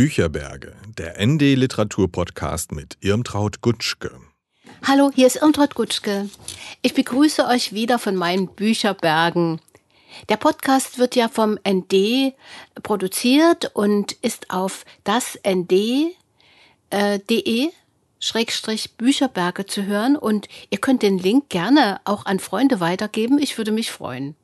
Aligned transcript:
Bücherberge, 0.00 0.72
der 0.96 1.22
ND 1.22 1.42
Literatur 1.42 2.10
Podcast 2.10 2.72
mit 2.72 2.96
Irmtraut 3.02 3.60
Gutschke. 3.60 4.10
Hallo, 4.88 5.10
hier 5.14 5.26
ist 5.26 5.36
Irmtraut 5.36 5.74
Gutschke. 5.74 6.30
Ich 6.80 6.94
begrüße 6.94 7.46
euch 7.46 7.74
wieder 7.74 7.98
von 7.98 8.16
meinen 8.16 8.48
Bücherbergen. 8.48 9.60
Der 10.30 10.38
Podcast 10.38 10.98
wird 10.98 11.16
ja 11.16 11.28
vom 11.28 11.58
ND 11.68 12.32
produziert 12.82 13.72
und 13.74 14.12
ist 14.12 14.50
auf 14.50 14.86
das 15.04 15.38
nd.de 15.46 16.14
äh, 16.88 17.70
Schrägstrich 18.20 18.96
Bücherberge 18.96 19.66
zu 19.66 19.84
hören 19.84 20.16
und 20.16 20.48
ihr 20.70 20.78
könnt 20.78 21.02
den 21.02 21.18
Link 21.18 21.50
gerne 21.50 22.00
auch 22.06 22.24
an 22.24 22.38
Freunde 22.38 22.80
weitergeben. 22.80 23.38
Ich 23.38 23.58
würde 23.58 23.70
mich 23.70 23.90
freuen. 23.90 24.34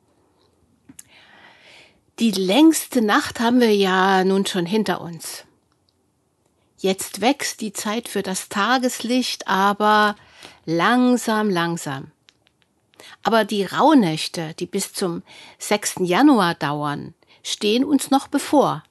Die 2.19 2.29
längste 2.29 3.01
Nacht 3.01 3.39
haben 3.39 3.59
wir 3.59 3.75
ja 3.75 4.23
nun 4.23 4.45
schon 4.45 4.67
hinter 4.67 5.01
uns. 5.01 5.46
Jetzt 6.77 7.21
wächst 7.21 7.61
die 7.61 7.73
Zeit 7.73 8.07
für 8.07 8.21
das 8.21 8.49
Tageslicht, 8.49 9.47
aber 9.47 10.15
langsam, 10.65 11.49
langsam. 11.49 12.11
Aber 13.23 13.45
die 13.45 13.63
Rauhnächte, 13.63 14.53
die 14.59 14.65
bis 14.65 14.93
zum 14.93 15.23
6. 15.59 15.95
Januar 16.01 16.55
dauern, 16.55 17.13
stehen 17.43 17.83
uns 17.83 18.11
noch 18.11 18.27
bevor. 18.27 18.83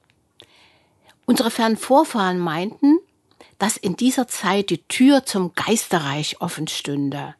Unsere 1.25 1.51
fernen 1.51 1.77
Vorfahren 1.77 2.39
meinten, 2.39 2.99
dass 3.59 3.77
in 3.77 3.95
dieser 3.95 4.27
Zeit 4.27 4.69
die 4.69 4.83
Tür 4.83 5.25
zum 5.25 5.53
Geisterreich 5.53 6.41
offen 6.41 6.67
stünde, 6.67 7.35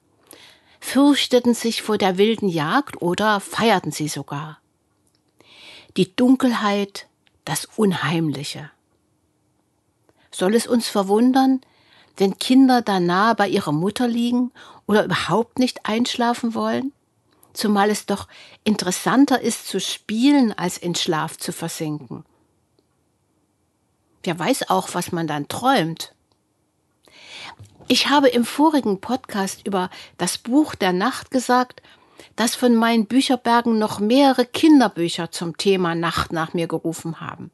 fürchteten 0.79 1.53
sich 1.53 1.81
vor 1.81 1.97
der 1.97 2.17
wilden 2.17 2.49
Jagd 2.49 3.01
oder 3.01 3.39
feierten 3.39 3.91
sie 3.91 4.07
sogar 4.07 4.59
die 5.97 6.15
Dunkelheit, 6.15 7.07
das 7.43 7.65
Unheimliche. 7.75 8.69
Soll 10.31 10.55
es 10.55 10.67
uns 10.67 10.87
verwundern, 10.87 11.61
wenn 12.17 12.37
Kinder 12.37 12.81
da 12.81 12.99
nahe 12.99 13.35
bei 13.35 13.47
ihrer 13.47 13.71
Mutter 13.71 14.07
liegen 14.07 14.51
oder 14.85 15.05
überhaupt 15.05 15.59
nicht 15.59 15.85
einschlafen 15.85 16.53
wollen? 16.53 16.93
Zumal 17.53 17.89
es 17.89 18.05
doch 18.05 18.27
interessanter 18.63 19.41
ist 19.41 19.67
zu 19.67 19.79
spielen, 19.79 20.53
als 20.57 20.77
in 20.77 20.95
Schlaf 20.95 21.37
zu 21.37 21.51
versinken. 21.51 22.23
Wer 24.23 24.37
weiß 24.37 24.69
auch, 24.69 24.89
was 24.93 25.11
man 25.11 25.27
dann 25.27 25.47
träumt. 25.47 26.13
Ich 27.87 28.09
habe 28.09 28.27
im 28.27 28.43
vorigen 28.43 28.99
Podcast 28.99 29.65
über 29.65 29.89
das 30.17 30.37
Buch 30.37 30.75
der 30.75 30.91
Nacht 30.91 31.31
gesagt, 31.31 31.81
dass 32.35 32.53
von 32.53 32.75
meinen 32.75 33.05
Bücherbergen 33.05 33.79
noch 33.79 33.99
mehrere 33.99 34.45
Kinderbücher 34.45 35.31
zum 35.31 35.57
Thema 35.57 35.95
Nacht 35.95 36.33
nach 36.33 36.53
mir 36.53 36.67
gerufen 36.67 37.21
haben. 37.21 37.51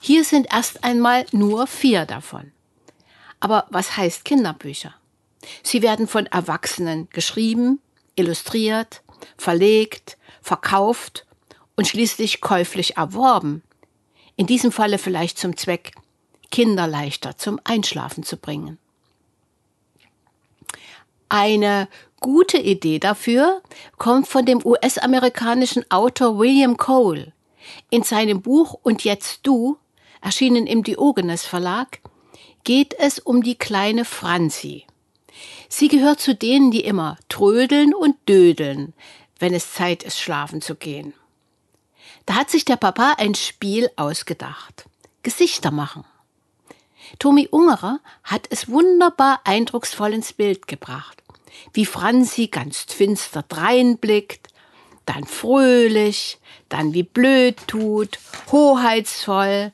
Hier 0.00 0.24
sind 0.24 0.46
erst 0.52 0.84
einmal 0.84 1.26
nur 1.32 1.66
vier 1.66 2.06
davon. 2.06 2.52
Aber 3.40 3.66
was 3.70 3.96
heißt 3.96 4.24
Kinderbücher? 4.24 4.94
Sie 5.62 5.82
werden 5.82 6.08
von 6.08 6.26
Erwachsenen 6.26 7.08
geschrieben, 7.10 7.80
illustriert, 8.16 9.02
verlegt, 9.36 10.18
verkauft 10.42 11.26
und 11.76 11.86
schließlich 11.86 12.40
käuflich 12.40 12.96
erworben. 12.96 13.62
In 14.36 14.46
diesem 14.46 14.72
Falle 14.72 14.98
vielleicht 14.98 15.38
zum 15.38 15.56
Zweck, 15.56 15.92
Kinder 16.50 16.86
leichter 16.86 17.36
zum 17.36 17.60
Einschlafen 17.64 18.22
zu 18.22 18.36
bringen. 18.36 18.78
Eine 21.28 21.88
gute 22.20 22.58
Idee 22.58 22.98
dafür 22.98 23.62
kommt 23.98 24.26
von 24.26 24.46
dem 24.46 24.64
US-amerikanischen 24.64 25.88
Autor 25.90 26.38
William 26.38 26.76
Cole. 26.76 27.32
In 27.90 28.02
seinem 28.02 28.40
Buch 28.40 28.78
Und 28.82 29.04
jetzt 29.04 29.40
du, 29.46 29.76
erschienen 30.20 30.66
im 30.66 30.82
Diogenes 30.82 31.44
Verlag, 31.44 32.00
geht 32.64 32.94
es 32.98 33.18
um 33.18 33.42
die 33.42 33.56
kleine 33.56 34.04
Franzi. 34.04 34.86
Sie 35.68 35.88
gehört 35.88 36.20
zu 36.20 36.34
denen, 36.34 36.70
die 36.70 36.84
immer 36.84 37.16
trödeln 37.28 37.94
und 37.94 38.16
dödeln, 38.28 38.94
wenn 39.38 39.54
es 39.54 39.72
Zeit 39.72 40.02
ist, 40.02 40.18
schlafen 40.18 40.60
zu 40.60 40.74
gehen. 40.74 41.14
Da 42.26 42.34
hat 42.34 42.50
sich 42.50 42.64
der 42.64 42.76
Papa 42.76 43.14
ein 43.18 43.34
Spiel 43.34 43.90
ausgedacht. 43.96 44.86
Gesichter 45.22 45.70
machen. 45.70 46.04
Tommy 47.18 47.48
Ungerer 47.50 48.00
hat 48.22 48.46
es 48.50 48.68
wunderbar 48.68 49.40
eindrucksvoll 49.44 50.12
ins 50.12 50.32
Bild 50.32 50.66
gebracht 50.66 51.22
wie 51.72 51.86
Franzi 51.86 52.48
ganz 52.48 52.84
finster 52.88 53.42
dreinblickt, 53.42 54.48
dann 55.06 55.24
fröhlich, 55.24 56.38
dann 56.68 56.92
wie 56.92 57.02
blöd 57.02 57.56
tut, 57.66 58.18
hoheitsvoll, 58.52 59.72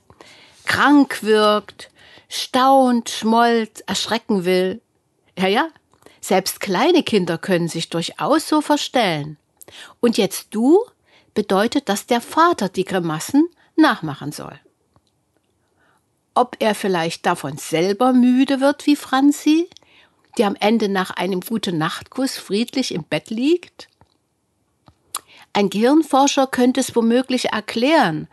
krank 0.65 1.23
wirkt, 1.23 1.91
staunt, 2.29 3.11
schmollt, 3.11 3.83
erschrecken 3.87 4.45
will. 4.45 4.81
Ja, 5.39 5.47
ja, 5.47 5.69
selbst 6.21 6.61
kleine 6.61 7.03
Kinder 7.03 7.39
können 7.39 7.69
sich 7.69 7.91
durchaus 7.91 8.49
so 8.49 8.61
verstellen. 8.61 9.37
Und 10.01 10.17
jetzt 10.17 10.49
du 10.55 10.81
bedeutet, 11.35 11.89
dass 11.89 12.07
der 12.07 12.21
Vater 12.21 12.69
die 12.69 12.85
Grimassen 12.85 13.49
nachmachen 13.77 14.33
soll. 14.33 14.59
Ob 16.35 16.57
er 16.59 16.75
vielleicht 16.75 17.27
davon 17.27 17.59
selber 17.59 18.13
müde 18.13 18.61
wird 18.61 18.87
wie 18.87 18.97
Franzi, 18.97 19.69
die 20.37 20.45
am 20.45 20.57
Ende 20.57 20.89
nach 20.89 21.11
einem 21.11 21.41
guten 21.41 21.79
Nachtkuss 21.79 22.37
friedlich 22.37 22.93
im 22.93 23.05
Bett 23.05 23.31
liegt? 23.31 23.89
Ein 25.53 25.71
Gehirnforscher 25.71 26.49
könnte 26.49 26.81
es 26.81 26.97
womöglich 26.97 27.53
erklären, 27.53 28.27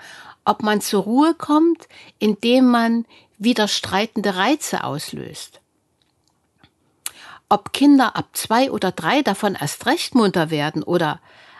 ob 0.45 0.63
man 0.63 0.81
zur 0.81 1.03
Ruhe 1.03 1.33
kommt, 1.33 1.87
indem 2.19 2.67
man 2.67 3.05
widerstreitende 3.37 4.35
Reize 4.35 4.83
auslöst. 4.83 5.59
Ob 7.49 7.73
Kinder 7.73 8.15
ab 8.15 8.29
zwei 8.33 8.71
oder 8.71 8.91
drei 8.91 9.23
davon 9.23 9.55
erst 9.55 9.85
recht 9.85 10.15
munter 10.15 10.49
werden 10.51 10.83
oder 10.83 11.19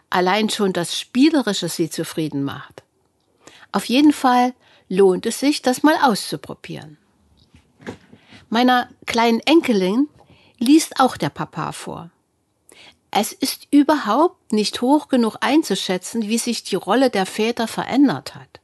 allein 0.09 0.49
schon 0.49 0.73
das 0.73 0.97
Spielerische 0.97 1.69
sie 1.69 1.89
zufrieden 1.89 2.43
macht. 2.43 2.83
Auf 3.71 3.85
jeden 3.85 4.13
Fall 4.13 4.53
lohnt 4.87 5.25
es 5.25 5.39
sich, 5.39 5.61
das 5.61 5.83
mal 5.83 5.95
auszuprobieren. 6.01 6.97
Meiner 8.49 8.89
kleinen 9.05 9.39
Enkelin 9.41 10.07
liest 10.59 10.99
auch 10.99 11.17
der 11.17 11.29
Papa 11.29 11.71
vor. 11.71 12.09
Es 13.09 13.33
ist 13.33 13.67
überhaupt 13.71 14.53
nicht 14.53 14.81
hoch 14.81 15.09
genug 15.09 15.35
einzuschätzen, 15.41 16.29
wie 16.29 16.37
sich 16.37 16.63
die 16.63 16.75
Rolle 16.75 17.09
der 17.09 17.25
Väter 17.25 17.67
verändert 17.67 18.35
hat. 18.35 18.60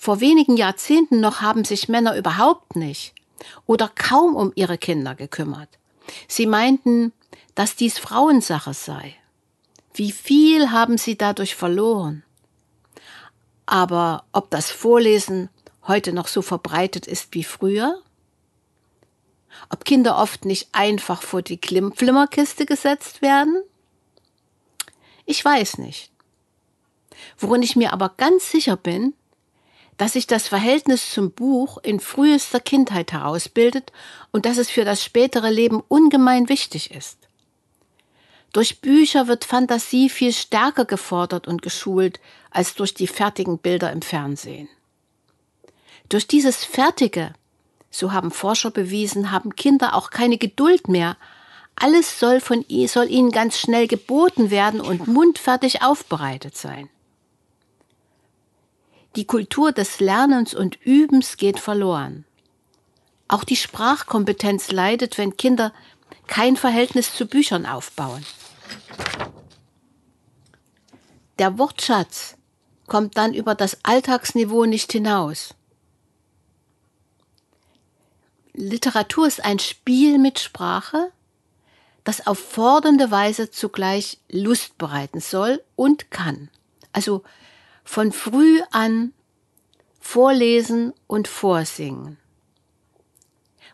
Vor 0.00 0.20
wenigen 0.20 0.56
Jahrzehnten 0.56 1.20
noch 1.20 1.42
haben 1.42 1.66
sich 1.66 1.90
Männer 1.90 2.16
überhaupt 2.16 2.74
nicht 2.74 3.12
oder 3.66 3.86
kaum 3.86 4.34
um 4.34 4.50
ihre 4.54 4.78
Kinder 4.78 5.14
gekümmert. 5.14 5.68
Sie 6.26 6.46
meinten, 6.46 7.12
dass 7.54 7.76
dies 7.76 7.98
Frauensache 7.98 8.72
sei. 8.72 9.14
Wie 9.92 10.10
viel 10.10 10.70
haben 10.70 10.96
sie 10.96 11.18
dadurch 11.18 11.54
verloren? 11.54 12.22
Aber 13.66 14.24
ob 14.32 14.48
das 14.48 14.70
Vorlesen 14.70 15.50
heute 15.86 16.14
noch 16.14 16.28
so 16.28 16.40
verbreitet 16.40 17.06
ist 17.06 17.34
wie 17.34 17.44
früher? 17.44 18.00
ob 19.68 19.84
Kinder 19.84 20.16
oft 20.16 20.46
nicht 20.46 20.70
einfach 20.72 21.20
vor 21.20 21.42
die 21.42 21.60
Flimmerkiste 21.62 22.64
gesetzt 22.64 23.20
werden? 23.20 23.62
Ich 25.26 25.44
weiß 25.44 25.76
nicht. 25.76 26.10
Worin 27.36 27.62
ich 27.62 27.76
mir 27.76 27.92
aber 27.92 28.14
ganz 28.16 28.50
sicher 28.50 28.78
bin, 28.78 29.12
dass 30.00 30.14
sich 30.14 30.26
das 30.26 30.48
Verhältnis 30.48 31.12
zum 31.12 31.30
Buch 31.30 31.76
in 31.82 32.00
frühester 32.00 32.58
Kindheit 32.58 33.12
herausbildet 33.12 33.92
und 34.30 34.46
dass 34.46 34.56
es 34.56 34.70
für 34.70 34.86
das 34.86 35.04
spätere 35.04 35.50
Leben 35.50 35.82
ungemein 35.88 36.48
wichtig 36.48 36.90
ist. 36.92 37.18
Durch 38.54 38.80
Bücher 38.80 39.28
wird 39.28 39.44
Fantasie 39.44 40.08
viel 40.08 40.32
stärker 40.32 40.86
gefordert 40.86 41.46
und 41.46 41.60
geschult 41.60 42.18
als 42.50 42.74
durch 42.76 42.94
die 42.94 43.08
fertigen 43.08 43.58
Bilder 43.58 43.92
im 43.92 44.00
Fernsehen. 44.00 44.70
Durch 46.08 46.26
dieses 46.26 46.64
Fertige 46.64 47.34
so 47.90 48.10
haben 48.10 48.30
Forscher 48.30 48.70
bewiesen, 48.70 49.32
haben 49.32 49.54
Kinder 49.54 49.94
auch 49.94 50.08
keine 50.08 50.38
Geduld 50.38 50.88
mehr. 50.88 51.18
Alles 51.76 52.18
soll 52.18 52.40
von 52.40 52.64
soll 52.86 53.10
ihnen 53.10 53.32
ganz 53.32 53.58
schnell 53.58 53.86
geboten 53.86 54.50
werden 54.50 54.80
und 54.80 55.08
mundfertig 55.08 55.82
aufbereitet 55.82 56.56
sein. 56.56 56.88
Die 59.16 59.24
Kultur 59.24 59.72
des 59.72 60.00
Lernens 60.00 60.54
und 60.54 60.78
Übens 60.84 61.36
geht 61.36 61.58
verloren. 61.58 62.24
Auch 63.26 63.44
die 63.44 63.56
Sprachkompetenz 63.56 64.70
leidet, 64.70 65.18
wenn 65.18 65.36
Kinder 65.36 65.72
kein 66.26 66.56
Verhältnis 66.56 67.14
zu 67.14 67.26
Büchern 67.26 67.66
aufbauen. 67.66 68.24
Der 71.38 71.58
Wortschatz 71.58 72.36
kommt 72.86 73.16
dann 73.16 73.34
über 73.34 73.54
das 73.54 73.78
Alltagsniveau 73.82 74.64
nicht 74.64 74.92
hinaus. 74.92 75.54
Literatur 78.52 79.26
ist 79.26 79.44
ein 79.44 79.58
Spiel 79.58 80.18
mit 80.18 80.38
Sprache, 80.38 81.10
das 82.04 82.26
auf 82.26 82.38
fordernde 82.38 83.10
Weise 83.10 83.50
zugleich 83.50 84.18
Lust 84.28 84.76
bereiten 84.78 85.20
soll 85.20 85.62
und 85.76 86.10
kann. 86.10 86.48
Also 86.92 87.22
von 87.90 88.12
früh 88.12 88.62
an 88.70 89.12
vorlesen 89.98 90.94
und 91.08 91.26
vorsingen. 91.26 92.18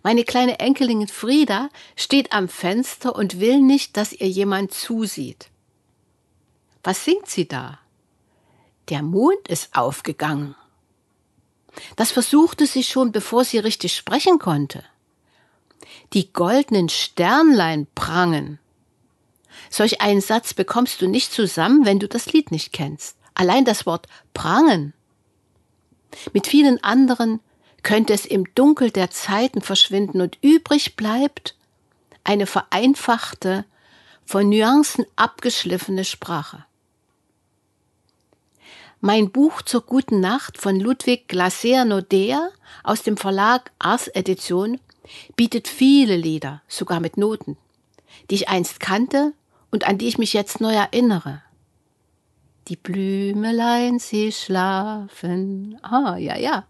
Meine 0.02 0.24
kleine 0.24 0.58
Enkelin 0.58 1.06
Frieda 1.06 1.68
steht 1.96 2.32
am 2.32 2.48
Fenster 2.48 3.14
und 3.14 3.40
will 3.40 3.60
nicht, 3.60 3.98
dass 3.98 4.14
ihr 4.14 4.26
jemand 4.26 4.72
zusieht. 4.72 5.50
Was 6.82 7.04
singt 7.04 7.28
sie 7.28 7.46
da? 7.46 7.78
Der 8.88 9.02
Mond 9.02 9.48
ist 9.48 9.76
aufgegangen. 9.76 10.54
Das 11.96 12.10
versuchte 12.10 12.66
sie 12.66 12.84
schon, 12.84 13.12
bevor 13.12 13.44
sie 13.44 13.58
richtig 13.58 13.94
sprechen 13.94 14.38
konnte. 14.38 14.82
Die 16.14 16.32
goldenen 16.32 16.88
Sternlein 16.88 17.86
prangen. 17.94 18.60
Solch 19.68 20.00
einen 20.00 20.22
Satz 20.22 20.54
bekommst 20.54 21.02
du 21.02 21.06
nicht 21.06 21.34
zusammen, 21.34 21.84
wenn 21.84 21.98
du 21.98 22.08
das 22.08 22.32
Lied 22.32 22.50
nicht 22.50 22.72
kennst. 22.72 23.15
Allein 23.36 23.66
das 23.66 23.84
Wort 23.84 24.06
prangen. 24.32 24.94
Mit 26.32 26.46
vielen 26.46 26.82
anderen 26.82 27.40
könnte 27.82 28.14
es 28.14 28.24
im 28.24 28.52
Dunkel 28.54 28.90
der 28.90 29.10
Zeiten 29.10 29.60
verschwinden 29.60 30.22
und 30.22 30.38
übrig 30.40 30.96
bleibt 30.96 31.54
eine 32.24 32.46
vereinfachte, 32.46 33.64
von 34.24 34.48
Nuancen 34.48 35.04
abgeschliffene 35.14 36.04
Sprache. 36.04 36.64
Mein 39.00 39.30
Buch 39.30 39.62
zur 39.62 39.82
guten 39.82 40.18
Nacht 40.18 40.58
von 40.58 40.80
Ludwig 40.80 41.28
Glaser 41.28 41.84
Nodea 41.84 42.48
aus 42.82 43.02
dem 43.02 43.18
Verlag 43.18 43.70
Ars 43.78 44.08
Edition 44.08 44.80
bietet 45.36 45.68
viele 45.68 46.16
Lieder, 46.16 46.62
sogar 46.66 46.98
mit 46.98 47.18
Noten, 47.18 47.56
die 48.30 48.36
ich 48.36 48.48
einst 48.48 48.80
kannte 48.80 49.34
und 49.70 49.86
an 49.86 49.98
die 49.98 50.08
ich 50.08 50.18
mich 50.18 50.32
jetzt 50.32 50.60
neu 50.60 50.74
erinnere. 50.74 51.42
Die 52.68 52.76
Blümelein, 52.76 54.00
sie 54.00 54.32
schlafen. 54.32 55.78
Ah, 55.82 56.16
ja, 56.16 56.36
ja. 56.36 56.64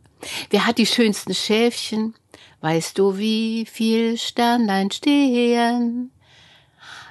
Wer 0.51 0.67
hat 0.67 0.77
die 0.77 0.85
schönsten 0.85 1.35
Schäfchen? 1.35 2.15
Weißt 2.61 2.99
du, 2.99 3.17
wie 3.17 3.65
viel 3.65 4.19
Sternlein 4.19 4.91
stehen? 4.91 6.11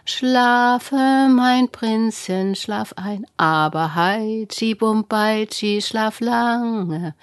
Schlafe, 0.08 1.28
mein 1.32 1.70
Prinzchen, 1.70 2.54
schlaf 2.54 2.94
ein, 2.96 3.26
aber 3.38 3.96
heitschi 3.96 4.76
bumpeitschi, 4.76 5.82
schlaf 5.82 6.20
lange. 6.20 7.16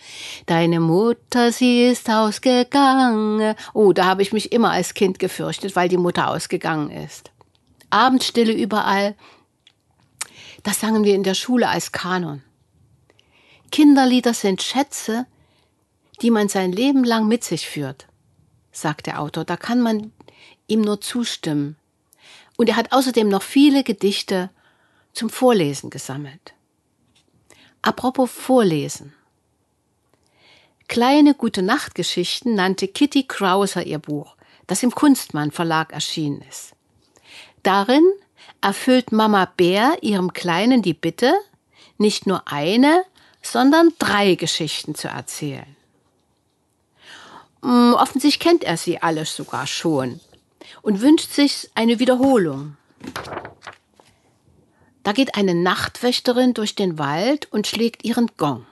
Deine 0.46 0.80
Mutter, 0.80 1.52
sie 1.52 1.84
ist 1.84 2.10
ausgegangen. 2.10 3.54
Oh, 3.72 3.92
da 3.92 4.06
habe 4.06 4.22
ich 4.22 4.32
mich 4.32 4.50
immer 4.50 4.72
als 4.72 4.94
Kind 4.94 5.20
gefürchtet, 5.20 5.76
weil 5.76 5.88
die 5.88 5.96
Mutter 5.96 6.28
ausgegangen 6.28 6.90
ist. 6.90 7.30
Abendstille 7.90 8.52
überall. 8.52 9.14
Das 10.62 10.80
sangen 10.80 11.04
wir 11.04 11.14
in 11.14 11.22
der 11.22 11.34
Schule 11.34 11.68
als 11.68 11.92
Kanon. 11.92 12.42
Kinderlieder 13.70 14.34
sind 14.34 14.62
Schätze, 14.62 15.26
die 16.20 16.30
man 16.30 16.48
sein 16.48 16.72
Leben 16.72 17.04
lang 17.04 17.26
mit 17.26 17.42
sich 17.42 17.68
führt, 17.68 18.06
sagt 18.70 19.06
der 19.06 19.20
Autor. 19.20 19.44
Da 19.44 19.56
kann 19.56 19.80
man 19.80 20.12
ihm 20.66 20.82
nur 20.82 21.00
zustimmen. 21.00 21.76
Und 22.56 22.68
er 22.68 22.76
hat 22.76 22.92
außerdem 22.92 23.28
noch 23.28 23.42
viele 23.42 23.82
Gedichte 23.82 24.50
zum 25.12 25.30
Vorlesen 25.30 25.90
gesammelt. 25.90 26.54
Apropos 27.80 28.30
Vorlesen. 28.30 29.14
Kleine 30.86 31.34
gute 31.34 31.62
Nachtgeschichten 31.62 32.54
nannte 32.54 32.86
Kitty 32.86 33.26
Krauser 33.26 33.84
ihr 33.84 33.98
Buch, 33.98 34.36
das 34.66 34.82
im 34.82 34.90
Kunstmann 34.94 35.50
Verlag 35.50 35.92
erschienen 35.92 36.42
ist. 36.48 36.74
Darin 37.62 38.04
erfüllt 38.60 39.12
Mama 39.12 39.46
Bär 39.56 39.96
ihrem 40.02 40.32
Kleinen 40.32 40.82
die 40.82 40.94
Bitte, 40.94 41.34
nicht 41.98 42.26
nur 42.26 42.42
eine, 42.46 43.04
sondern 43.42 43.92
drei 43.98 44.34
Geschichten 44.34 44.94
zu 44.94 45.08
erzählen. 45.08 45.76
Hm, 47.62 47.94
offensichtlich 47.94 48.40
kennt 48.40 48.64
er 48.64 48.76
sie 48.76 49.02
alle 49.02 49.24
sogar 49.24 49.66
schon 49.66 50.20
und 50.82 51.00
wünscht 51.00 51.32
sich 51.32 51.70
eine 51.74 51.98
Wiederholung. 51.98 52.76
Da 55.02 55.12
geht 55.12 55.34
eine 55.34 55.54
Nachtwächterin 55.54 56.54
durch 56.54 56.74
den 56.74 56.98
Wald 56.98 57.52
und 57.52 57.66
schlägt 57.66 58.04
ihren 58.04 58.30
Gong. 58.36 58.66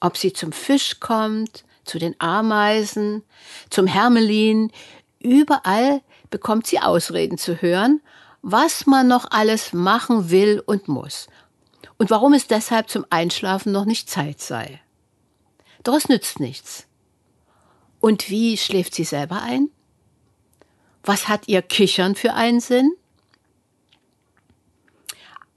Ob 0.00 0.16
sie 0.16 0.32
zum 0.32 0.50
Fisch 0.50 0.98
kommt, 0.98 1.64
zu 1.84 1.98
den 1.98 2.20
Ameisen, 2.20 3.22
zum 3.70 3.86
Hermelin, 3.86 4.72
überall 5.20 6.00
bekommt 6.30 6.66
sie 6.66 6.80
Ausreden 6.80 7.38
zu 7.38 7.62
hören, 7.62 8.00
was 8.42 8.86
man 8.86 9.06
noch 9.06 9.30
alles 9.30 9.72
machen 9.72 10.30
will 10.30 10.62
und 10.66 10.88
muss 10.88 11.28
und 11.96 12.10
warum 12.10 12.34
es 12.34 12.48
deshalb 12.48 12.90
zum 12.90 13.06
Einschlafen 13.10 13.72
noch 13.72 13.84
nicht 13.84 14.10
Zeit 14.10 14.40
sei. 14.40 14.80
Doch 15.84 15.94
es 15.94 16.08
nützt 16.08 16.40
nichts. 16.40 16.86
Und 18.00 18.28
wie 18.28 18.56
schläft 18.56 18.94
sie 18.94 19.04
selber 19.04 19.40
ein? 19.42 19.70
Was 21.04 21.28
hat 21.28 21.48
ihr 21.48 21.62
Kichern 21.62 22.16
für 22.16 22.34
einen 22.34 22.60
Sinn? 22.60 22.92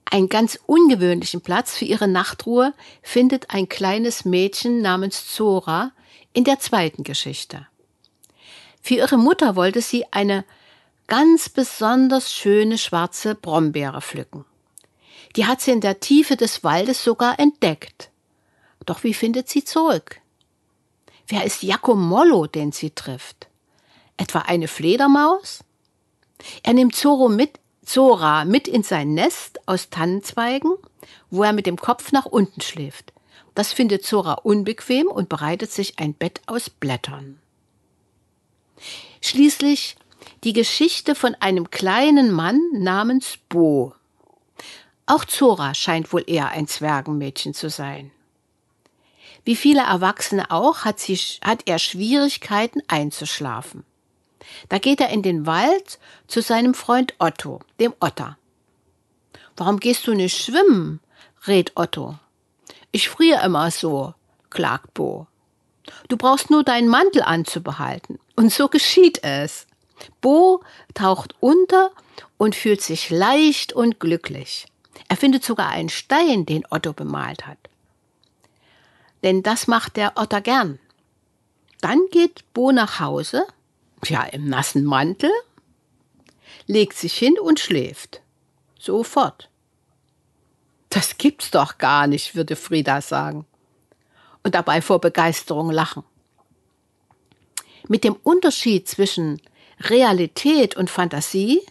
Einen 0.06 0.30
ganz 0.30 0.60
ungewöhnlichen 0.68 1.42
Platz 1.42 1.76
für 1.76 1.86
ihre 1.86 2.08
Nachtruhe 2.08 2.74
findet 3.02 3.50
ein 3.50 3.68
kleines 3.68 4.26
Mädchen 4.26 4.82
namens 4.82 5.34
Zora 5.34 5.92
in 6.34 6.44
der 6.44 6.60
zweiten 6.60 7.04
Geschichte. 7.04 7.68
Für 8.82 8.96
ihre 8.96 9.18
Mutter 9.18 9.56
wollte 9.56 9.82
sie 9.82 10.06
eine 10.12 10.46
ganz 11.08 11.50
besonders 11.50 12.34
schöne 12.34 12.78
schwarze 12.78 13.36
Brombeere 13.36 14.02
pflücken. 14.02 14.46
Die 15.36 15.46
hat 15.46 15.62
sie 15.62 15.72
in 15.72 15.82
der 15.82 16.00
Tiefe 16.00 16.36
des 16.36 16.64
Waldes 16.64 17.04
sogar 17.04 17.40
entdeckt. 17.40 18.10
Doch 18.86 19.04
wie 19.04 19.14
findet 19.14 19.50
sie 19.50 19.64
zurück? 19.64 20.22
Wer 21.28 21.44
ist 21.44 21.62
Giacomollo, 21.62 22.46
den 22.48 22.72
sie 22.72 22.92
trifft? 22.92 23.48
Etwa 24.18 24.40
eine 24.40 24.68
Fledermaus? 24.68 25.60
Er 26.64 26.74
nimmt 26.74 26.96
Zoro 26.96 27.30
mit, 27.30 27.60
Zora 27.84 28.46
mit 28.46 28.68
in 28.68 28.84
sein 28.84 29.14
Nest 29.14 29.60
aus 29.68 29.90
Tannenzweigen, 29.90 30.74
wo 31.30 31.44
er 31.44 31.54
mit 31.54 31.66
dem 31.66 31.78
Kopf 31.78 32.12
nach 32.12 32.26
unten 32.26 32.62
schläft. 32.62 33.14
Das 33.56 33.74
findet 33.74 34.06
Zora 34.06 34.34
unbequem 34.34 35.08
und 35.08 35.30
bereitet 35.30 35.72
sich 35.72 35.98
ein 36.00 36.14
Bett 36.14 36.42
aus 36.46 36.70
Blättern. 36.70 37.40
Schließlich 39.22 39.96
die 40.44 40.54
Geschichte 40.54 41.16
von 41.16 41.36
einem 41.36 41.72
kleinen 41.72 42.32
Mann 42.32 42.60
namens 42.74 43.38
Bo. 43.50 43.94
Auch 45.06 45.26
Zora 45.26 45.74
scheint 45.74 46.12
wohl 46.14 46.24
eher 46.26 46.50
ein 46.50 46.68
Zwergenmädchen 46.68 47.54
zu 47.54 47.70
sein. 47.70 48.12
Wie 49.44 49.56
viele 49.56 49.82
Erwachsene 49.82 50.50
auch 50.50 50.86
hat, 50.86 51.00
sie, 51.00 51.16
hat 51.16 51.62
er 51.68 51.78
Schwierigkeiten 51.78 52.82
einzuschlafen. 52.88 53.84
Da 54.70 54.80
geht 54.80 55.02
er 55.02 55.10
in 55.10 55.22
den 55.22 55.46
Wald 55.46 56.00
zu 56.28 56.42
seinem 56.42 56.74
Freund 56.74 57.14
Otto, 57.20 57.62
dem 57.80 57.94
Otter. 58.00 58.38
Warum 59.56 59.80
gehst 59.80 60.08
du 60.08 60.14
nicht 60.14 60.38
schwimmen? 60.38 61.00
rät 61.48 61.72
Otto. 61.76 62.18
Ich 62.92 63.10
friere 63.10 63.44
immer 63.44 63.70
so, 63.70 64.14
klagt 64.50 64.94
Bo. 64.94 65.28
Du 66.08 66.18
brauchst 66.18 66.50
nur 66.50 66.64
deinen 66.64 66.88
Mantel 66.88 67.22
anzubehalten. 67.22 68.20
Und 68.36 68.52
so 68.52 68.68
geschieht 68.68 69.24
es. 69.24 69.68
Bo 70.22 70.62
taucht 70.94 71.36
unter 71.40 71.92
und 72.38 72.56
fühlt 72.56 72.82
sich 72.82 73.10
leicht 73.10 73.74
und 73.74 74.00
glücklich. 74.00 74.66
Er 75.08 75.18
findet 75.18 75.44
sogar 75.44 75.70
einen 75.70 75.90
Stein, 75.90 76.46
den 76.46 76.66
Otto 76.70 76.94
bemalt 76.94 77.46
hat 77.46 77.58
denn 79.26 79.42
das 79.42 79.66
macht 79.66 79.98
der 79.98 80.14
Otter 80.18 80.40
gern. 80.40 80.78
Dann 81.82 82.00
geht 82.12 82.46
Bo 82.54 82.72
nach 82.72 83.00
Hause, 83.00 83.46
ja, 84.06 84.22
im 84.22 84.48
nassen 84.48 84.86
Mantel, 84.86 85.32
legt 86.68 86.96
sich 86.96 87.18
hin 87.18 87.36
und 87.40 87.60
schläft. 87.60 88.22
Sofort. 88.80 89.50
Das 90.90 91.18
gibt's 91.18 91.50
doch 91.50 91.80
gar 91.80 92.06
nicht, 92.06 92.36
würde 92.36 92.56
Frieda 92.56 93.02
sagen. 93.02 93.48
Und 94.44 94.54
dabei 94.54 94.80
vor 94.84 95.02
Begeisterung 95.02 95.72
lachen. 95.72 96.04
Mit 97.88 98.04
dem 98.04 98.14
Unterschied 98.22 98.88
zwischen 98.88 99.42
Realität 99.80 100.76
und 100.76 100.90
Fantasie 100.90 101.62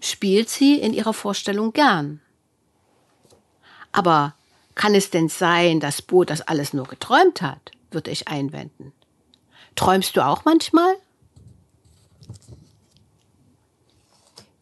spielt 0.00 0.48
sie 0.48 0.78
in 0.78 0.92
ihrer 0.92 1.14
Vorstellung 1.14 1.72
gern. 1.72 2.20
Aber 3.92 4.34
kann 4.74 4.94
es 4.94 5.10
denn 5.10 5.28
sein, 5.28 5.80
dass 5.80 6.02
Bo 6.02 6.24
das 6.24 6.42
alles 6.42 6.72
nur 6.72 6.86
geträumt 6.86 7.42
hat? 7.42 7.72
würde 7.90 8.10
ich 8.10 8.28
einwenden. 8.28 8.92
Träumst 9.74 10.16
du 10.16 10.26
auch 10.26 10.44
manchmal? 10.44 10.96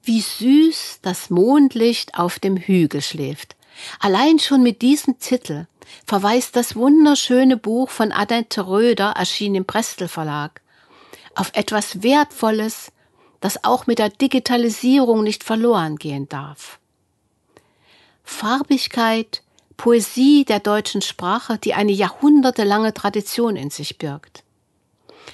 Wie 0.02 0.20
süß 0.20 1.00
das 1.02 1.30
Mondlicht 1.30 2.16
auf 2.16 2.38
dem 2.38 2.56
Hügel 2.56 3.00
schläft. 3.00 3.56
Allein 3.98 4.38
schon 4.38 4.62
mit 4.62 4.82
diesem 4.82 5.18
Titel 5.18 5.66
verweist 6.06 6.56
das 6.56 6.76
wunderschöne 6.76 7.56
Buch 7.56 7.90
von 7.90 8.12
Annette 8.12 8.66
Röder, 8.66 9.12
erschienen 9.16 9.56
im 9.56 9.64
Prestel 9.64 10.08
Verlag, 10.08 10.60
auf 11.34 11.50
etwas 11.54 12.02
Wertvolles, 12.02 12.92
das 13.40 13.64
auch 13.64 13.86
mit 13.86 13.98
der 13.98 14.08
Digitalisierung 14.08 15.22
nicht 15.22 15.44
verloren 15.44 15.96
gehen 15.96 16.28
darf. 16.28 16.78
Farbigkeit 18.22 19.42
Poesie 19.76 20.44
der 20.44 20.60
deutschen 20.60 21.02
Sprache, 21.02 21.58
die 21.58 21.74
eine 21.74 21.92
jahrhundertelange 21.92 22.94
Tradition 22.94 23.56
in 23.56 23.70
sich 23.70 23.98
birgt. 23.98 24.44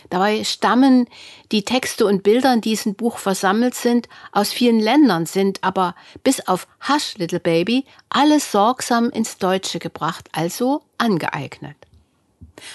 Dabei 0.09 0.45
stammen 0.45 1.07
die 1.53 1.65
Texte 1.65 2.07
und 2.07 2.23
Bilder 2.23 2.53
in 2.53 2.61
diesem 2.61 2.95
Buch 2.95 3.19
versammelt 3.19 3.75
sind 3.75 4.09
aus 4.33 4.53
vielen 4.53 4.81
Ländern, 4.81 5.27
sind 5.27 5.63
aber 5.63 5.95
bis 6.25 6.47
auf 6.49 6.67
Hush 6.89 7.17
Little 7.19 7.41
Baby 7.41 7.85
alles 8.09 8.51
sorgsam 8.51 9.11
ins 9.11 9.39
Deutsche 9.39 9.79
gebracht, 9.79 10.29
also 10.33 10.83
angeeignet. 10.99 11.77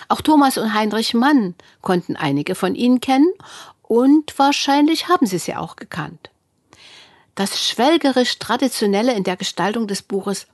Auch 0.08 0.22
Thomas 0.22 0.58
und 0.58 0.74
Heinrich 0.74 1.14
Mann 1.14 1.56
konnten 1.82 2.16
einige 2.16 2.56
von 2.56 2.76
ihnen 2.76 3.02
kennen 3.02 3.32
und 3.82 4.38
wahrscheinlich 4.38 5.08
haben 5.08 5.26
sie 5.26 5.38
sie 5.38 5.56
auch 5.56 5.76
gekannt. 5.76 6.30
Das 7.36 7.62
schwelgerisch 7.62 8.40
Traditionelle 8.40 9.14
in 9.14 9.24
der 9.24 9.36
Gestaltung 9.36 9.88
des 9.88 10.02
Buches 10.02 10.48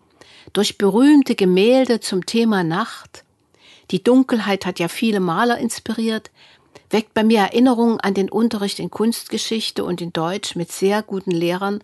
durch 0.54 0.78
berühmte 0.78 1.36
Gemälde 1.36 2.00
zum 2.00 2.26
Thema 2.26 2.64
Nacht, 2.64 3.24
die 3.92 4.04
Dunkelheit 4.04 4.66
hat 4.66 4.80
ja 4.80 4.88
viele 4.88 5.20
Maler 5.20 5.58
inspiriert, 5.58 6.32
weckt 6.90 7.14
bei 7.14 7.24
mir 7.24 7.40
Erinnerungen 7.40 8.00
an 8.00 8.14
den 8.14 8.30
Unterricht 8.30 8.80
in 8.80 8.90
Kunstgeschichte 8.90 9.84
und 9.84 10.02
in 10.02 10.14
Deutsch 10.14 10.56
mit 10.56 10.72
sehr 10.72 11.04
guten 11.04 11.32
Lehrern, 11.32 11.84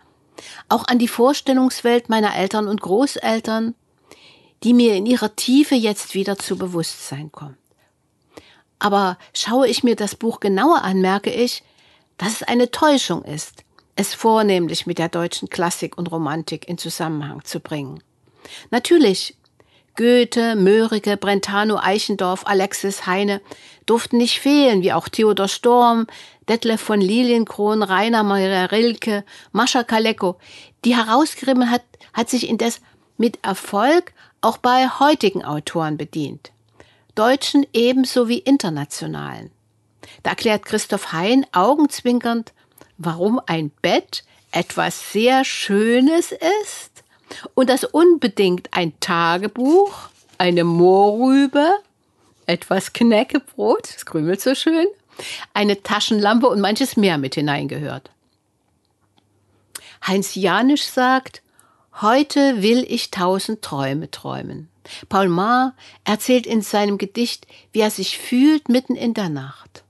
auch 0.70 0.88
an 0.88 1.00
die 1.00 1.08
Vorstellungswelt 1.08 2.10
meiner 2.10 2.36
Eltern 2.36 2.68
und 2.68 2.82
Großeltern, 2.82 3.76
die 4.64 4.74
mir 4.74 4.96
in 4.96 5.06
ihrer 5.06 5.36
Tiefe 5.36 5.76
jetzt 5.76 6.14
wieder 6.14 6.38
zu 6.38 6.58
Bewusstsein 6.58 7.32
kommt. 7.32 7.58
Aber 8.80 9.18
schaue 9.34 9.68
ich 9.68 9.84
mir 9.84 9.96
das 9.96 10.16
Buch 10.16 10.40
genauer 10.40 10.84
an, 10.84 11.02
merke 11.02 11.32
ich, 11.32 11.64
dass 12.18 12.34
es 12.34 12.44
eine 12.44 12.72
Täuschung 12.72 13.24
ist, 13.24 13.64
es 13.96 14.14
vornehmlich 14.14 14.86
mit 14.86 15.00
der 15.00 15.10
deutschen 15.10 15.50
Klassik 15.50 15.98
und 15.98 16.12
Romantik 16.12 16.68
in 16.68 16.78
Zusammenhang 16.78 17.44
zu 17.44 17.60
bringen. 17.60 18.04
Natürlich 18.70 19.36
Goethe, 19.96 20.56
Mörike, 20.56 21.18
Brentano, 21.18 21.78
Eichendorff, 21.78 22.46
Alexis 22.46 23.08
Heine 23.08 23.42
durften 23.88 24.18
nicht 24.18 24.40
fehlen, 24.40 24.84
wie 24.84 24.94
auch 24.94 25.10
Theodor 25.10 25.48
Storm, 25.48 26.06
Detlef 26.48 26.80
von 26.80 27.02
Lilienkron, 27.02 27.82
Rainer 27.82 28.22
Maria 28.22 28.66
Rilke, 28.66 29.26
Mascha 29.52 29.84
Kaleko. 29.84 30.38
Die 30.86 30.96
herausgerieben 30.96 31.72
hat, 31.72 31.82
hat 32.14 32.30
sich 32.30 32.48
indes 32.48 32.80
mit 33.18 33.40
Erfolg 33.44 34.14
auch 34.42 34.58
bei 34.58 34.88
heutigen 34.88 35.44
Autoren 35.44 35.98
bedient. 35.98 36.52
Deutschen 37.16 37.66
ebenso 37.74 38.28
wie 38.28 38.40
internationalen. 38.40 39.52
Da 40.24 40.32
erklärt 40.32 40.66
Christoph 40.66 41.12
Hein 41.12 41.46
augenzwinkernd, 41.52 42.54
warum 42.98 43.42
ein 43.46 43.72
Bett 43.82 44.24
etwas 44.52 45.12
sehr 45.12 45.44
Schönes 45.44 46.32
ist 46.32 47.04
und 47.54 47.70
das 47.70 47.84
unbedingt 47.84 48.70
ein 48.72 48.98
Tagebuch, 49.00 50.10
eine 50.38 50.64
Mohrrübe, 50.64 51.68
etwas 52.46 52.94
Knäckebrot, 52.94 53.96
das 53.96 54.06
krümelt 54.06 54.40
so 54.40 54.56
schön, 54.56 54.88
eine 55.54 55.82
Taschenlampe 55.84 56.48
und 56.48 56.62
manches 56.62 56.96
mehr 56.96 57.18
mit 57.18 57.36
hineingehört. 57.36 58.12
Heinz 60.06 60.36
Janisch 60.36 60.84
sagt, 60.84 61.42
heute 62.02 62.62
will 62.62 62.86
ich 62.88 63.12
tausend 63.12 63.62
Träume 63.62 64.10
träumen. 64.12 64.70
Paul 65.10 65.28
Maar 65.28 65.74
erzählt 66.04 66.46
in 66.46 66.62
seinem 66.62 66.98
Gedicht, 66.98 67.48
wie 67.72 67.82
er 67.82 67.92
sich 67.92 68.18
fühlt 68.18 68.70
mitten 68.70 68.96
in 68.96 69.14
der 69.14 69.30
Nacht. 69.30 69.84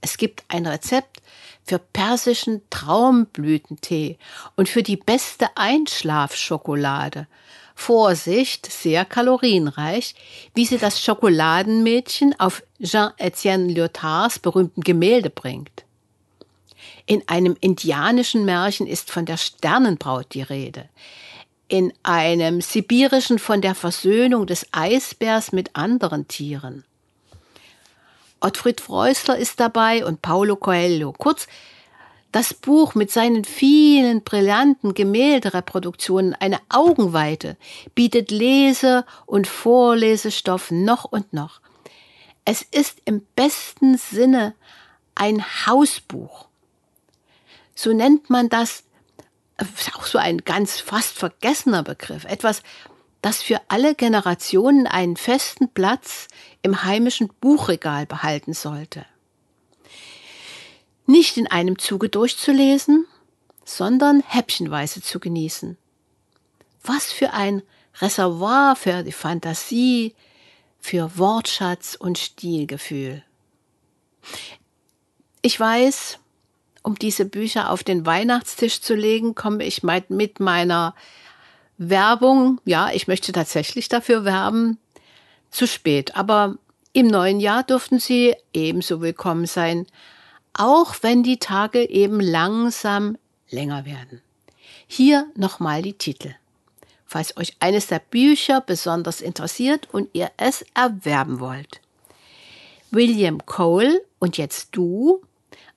Es 0.00 0.16
gibt 0.16 0.44
ein 0.48 0.66
Rezept 0.66 1.20
für 1.64 1.78
persischen 1.78 2.62
Traumblütentee 2.70 4.18
und 4.56 4.68
für 4.68 4.82
die 4.82 4.96
beste 4.96 5.48
Einschlafschokolade. 5.56 7.26
Vorsicht, 7.74 8.70
sehr 8.70 9.04
kalorienreich, 9.04 10.14
wie 10.54 10.66
sie 10.66 10.78
das 10.78 11.02
Schokoladenmädchen 11.02 12.38
auf 12.38 12.62
Jean-Étienne 12.80 13.72
Lyotards 13.72 14.38
berühmten 14.38 14.82
Gemälde 14.82 15.30
bringt. 15.30 15.84
In 17.06 17.26
einem 17.28 17.56
indianischen 17.60 18.44
Märchen 18.44 18.86
ist 18.86 19.10
von 19.10 19.24
der 19.24 19.36
Sternenbraut 19.36 20.34
die 20.34 20.42
Rede. 20.42 20.88
In 21.70 21.92
einem 22.02 22.60
sibirischen 22.60 23.38
von 23.38 23.60
der 23.60 23.76
Versöhnung 23.76 24.44
des 24.44 24.66
Eisbärs 24.72 25.52
mit 25.52 25.76
anderen 25.76 26.26
Tieren. 26.26 26.82
Ottfried 28.40 28.80
Freusler 28.80 29.38
ist 29.38 29.60
dabei 29.60 30.04
und 30.04 30.20
Paulo 30.20 30.56
Coelho. 30.56 31.12
Kurz, 31.16 31.46
das 32.32 32.54
Buch 32.54 32.96
mit 32.96 33.12
seinen 33.12 33.44
vielen 33.44 34.24
brillanten 34.24 34.94
Gemäldereproduktionen, 34.94 36.34
eine 36.34 36.58
Augenweite, 36.70 37.56
bietet 37.94 38.32
Lese- 38.32 39.06
und 39.26 39.46
Vorlesestoff 39.46 40.72
noch 40.72 41.04
und 41.04 41.32
noch. 41.32 41.60
Es 42.44 42.62
ist 42.62 42.98
im 43.04 43.24
besten 43.36 43.96
Sinne 43.96 44.54
ein 45.14 45.44
Hausbuch. 45.66 46.46
So 47.76 47.92
nennt 47.92 48.28
man 48.28 48.48
das, 48.48 48.82
ist 49.68 49.94
auch 49.94 50.06
so 50.06 50.18
ein 50.18 50.38
ganz 50.38 50.80
fast 50.80 51.12
vergessener 51.12 51.82
Begriff, 51.82 52.24
etwas, 52.24 52.62
das 53.22 53.42
für 53.42 53.60
alle 53.68 53.94
Generationen 53.94 54.86
einen 54.86 55.16
festen 55.16 55.68
Platz 55.68 56.28
im 56.62 56.84
heimischen 56.84 57.28
Buchregal 57.40 58.06
behalten 58.06 58.54
sollte. 58.54 59.04
Nicht 61.06 61.36
in 61.36 61.46
einem 61.46 61.78
Zuge 61.78 62.08
durchzulesen, 62.08 63.06
sondern 63.64 64.22
häppchenweise 64.26 65.02
zu 65.02 65.20
genießen. 65.20 65.76
Was 66.82 67.12
für 67.12 67.32
ein 67.32 67.62
Reservoir 68.00 68.76
für 68.76 69.02
die 69.02 69.12
Fantasie, 69.12 70.14
für 70.78 71.18
Wortschatz 71.18 71.94
und 71.94 72.18
Stilgefühl. 72.18 73.22
Ich 75.42 75.58
weiß, 75.58 76.19
um 76.82 76.94
diese 76.96 77.24
Bücher 77.24 77.70
auf 77.70 77.84
den 77.84 78.06
Weihnachtstisch 78.06 78.80
zu 78.80 78.94
legen, 78.94 79.34
komme 79.34 79.64
ich 79.64 79.82
mit 79.82 80.40
meiner 80.40 80.94
Werbung, 81.78 82.60
ja, 82.64 82.90
ich 82.92 83.08
möchte 83.08 83.32
tatsächlich 83.32 83.88
dafür 83.88 84.24
werben, 84.24 84.78
zu 85.50 85.66
spät. 85.66 86.16
Aber 86.16 86.56
im 86.92 87.06
neuen 87.06 87.40
Jahr 87.40 87.62
dürften 87.62 87.98
Sie 87.98 88.34
ebenso 88.52 89.00
willkommen 89.00 89.46
sein, 89.46 89.86
auch 90.52 90.96
wenn 91.02 91.22
die 91.22 91.38
Tage 91.38 91.88
eben 91.88 92.20
langsam 92.20 93.16
länger 93.48 93.86
werden. 93.86 94.20
Hier 94.86 95.26
nochmal 95.36 95.82
die 95.82 95.94
Titel. 95.94 96.34
Falls 97.06 97.36
euch 97.36 97.56
eines 97.60 97.86
der 97.86 98.00
Bücher 98.00 98.60
besonders 98.60 99.20
interessiert 99.20 99.88
und 99.92 100.08
ihr 100.12 100.30
es 100.36 100.64
erwerben 100.74 101.40
wollt. 101.40 101.80
William 102.90 103.44
Cole 103.46 104.02
und 104.18 104.36
jetzt 104.36 104.68
du, 104.72 105.22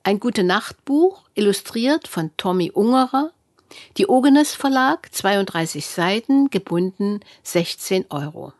ein 0.02 0.20
gute 0.20 0.44
Nachtbuch, 0.44 1.22
illustriert 1.34 2.08
von 2.08 2.30
Tommy 2.36 2.70
Ungerer, 2.70 3.30
Diogenes 3.98 4.54
Verlag, 4.54 5.12
32 5.12 5.86
Seiten, 5.86 6.50
gebunden 6.50 7.20
16 7.42 8.06
Euro. 8.10 8.52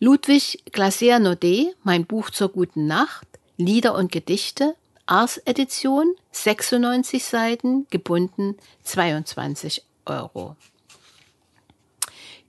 Ludwig 0.00 0.62
Glaser 0.72 1.18
Naudet, 1.18 1.76
mein 1.82 2.04
Buch 2.04 2.30
zur 2.30 2.48
guten 2.48 2.86
Nacht, 2.86 3.26
Lieder 3.56 3.94
und 3.94 4.12
Gedichte, 4.12 4.74
Ars 5.06 5.38
Edition, 5.38 6.14
96 6.32 7.24
Seiten, 7.24 7.86
gebunden 7.90 8.56
22 8.82 9.82
Euro. 10.06 10.56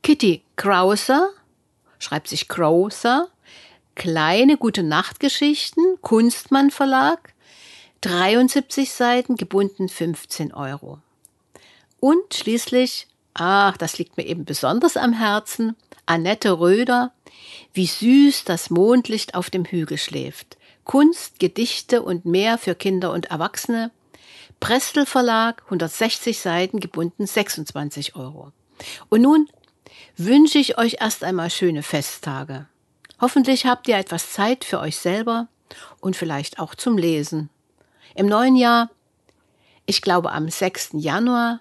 Kitty 0.01 0.43
Krauser, 0.55 1.29
schreibt 1.99 2.27
sich 2.27 2.47
Krauser, 2.47 3.29
kleine 3.95 4.57
gute 4.57 4.83
Nachtgeschichten, 4.83 5.97
Kunstmann 6.01 6.71
Verlag, 6.71 7.33
73 8.01 8.91
Seiten, 8.91 9.35
gebunden 9.35 9.89
15 9.89 10.53
Euro. 10.53 10.99
Und 11.99 12.33
schließlich, 12.33 13.07
ach, 13.33 13.77
das 13.77 13.97
liegt 13.97 14.17
mir 14.17 14.25
eben 14.25 14.45
besonders 14.45 14.97
am 14.97 15.13
Herzen, 15.13 15.75
Annette 16.05 16.59
Röder, 16.59 17.13
wie 17.73 17.87
süß 17.87 18.43
das 18.43 18.69
Mondlicht 18.69 19.33
auf 19.33 19.49
dem 19.49 19.65
Hügel 19.65 19.97
schläft. 19.97 20.57
Kunst, 20.83 21.39
Gedichte 21.39 22.03
und 22.03 22.25
mehr 22.25 22.57
für 22.57 22.75
Kinder 22.75 23.11
und 23.11 23.25
Erwachsene. 23.27 23.91
Prestel 24.59 25.05
Verlag, 25.05 25.63
160 25.65 26.39
Seiten, 26.39 26.79
gebunden 26.79 27.25
26 27.25 28.15
Euro. 28.15 28.51
Und 29.09 29.21
nun 29.21 29.49
wünsche 30.15 30.59
ich 30.59 30.77
euch 30.77 30.97
erst 30.99 31.23
einmal 31.23 31.49
schöne 31.49 31.81
Festtage. 31.81 32.67
Hoffentlich 33.19 33.65
habt 33.65 33.88
ihr 33.88 33.98
etwas 33.98 34.31
Zeit 34.31 34.65
für 34.65 34.79
euch 34.79 34.98
selber 34.98 35.48
und 36.00 36.15
vielleicht 36.15 36.60
auch 36.60 36.75
zum 36.75 36.98
Lesen. 36.98 37.50
Im 38.13 38.27
neuen 38.27 38.55
Jahr, 38.55 38.89
ich 39.86 40.01
glaube 40.01 40.31
am 40.31 40.50
6. 40.50 40.89
Januar, 40.93 41.60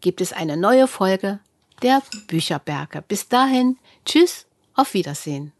gibt 0.00 0.20
es 0.20 0.32
eine 0.32 0.56
neue 0.56 0.86
Folge 0.86 1.40
der 1.82 2.02
Bücherberge. 2.26 3.02
Bis 3.02 3.28
dahin, 3.28 3.78
tschüss, 4.04 4.46
auf 4.74 4.94
Wiedersehen. 4.94 5.52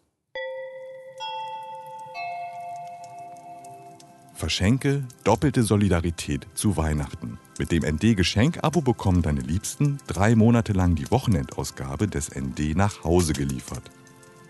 Verschenke 4.35 5.05
doppelte 5.25 5.65
Solidarität 5.65 6.47
zu 6.55 6.77
Weihnachten. 6.77 7.41
Mit 7.59 7.73
dem 7.73 7.83
ND 7.83 8.17
Geschenk-Abo 8.17 8.83
bekommen 8.83 9.21
deine 9.21 9.41
Liebsten 9.41 9.99
drei 10.07 10.37
Monate 10.37 10.73
lang 10.73 10.95
die 10.95 11.11
Wochenendausgabe 11.11 12.07
des 12.07 12.31
ND 12.33 12.77
nach 12.77 13.03
Hause 13.03 13.33
geliefert. 13.33 13.83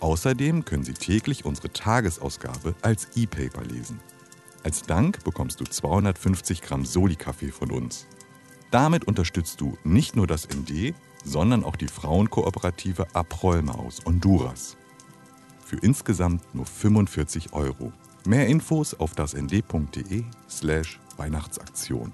Außerdem 0.01 0.65
können 0.65 0.85
sie 0.85 0.95
täglich 0.95 1.45
unsere 1.45 1.73
Tagesausgabe 1.73 2.75
als 2.83 3.09
E-Paper 3.17 3.65
lesen. 3.65 4.01
Als 4.63 4.83
Dank 4.83 5.25
bekommst 5.25 5.61
du 5.61 5.65
250 5.65 6.63
Gramm 6.63 6.85
Soli-Kaffee 6.85 7.51
von 7.51 7.71
uns. 7.71 8.07
Damit 8.71 9.07
unterstützt 9.07 9.61
du 9.61 9.79
nicht 9.83 10.15
nur 10.15 10.27
das 10.27 10.47
ND, 10.49 10.95
sondern 11.25 11.65
auch 11.65 11.77
die 11.77 11.89
Frauenkooperative 11.89 13.07
Aprollma 13.15 13.73
aus 13.73 14.05
Honduras. 14.05 14.77
Für 15.65 15.77
insgesamt 15.77 16.55
nur 16.55 16.67
45 16.67 17.53
Euro. 17.53 17.93
Mehr 18.27 18.47
Infos 18.47 18.95
auf 18.95 19.15
das 19.15 19.35
nd.de 19.35 20.25
slash 20.49 21.01
Weihnachtsaktion. 21.17 22.13